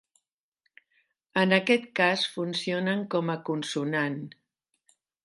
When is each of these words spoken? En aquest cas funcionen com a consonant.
En 1.41 1.53
aquest 1.57 1.85
cas 2.01 2.23
funcionen 2.37 3.05
com 3.15 3.31
a 3.35 3.37
consonant. 3.51 4.21